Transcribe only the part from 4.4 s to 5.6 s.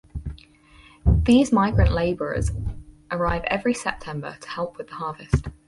to help with the harvest.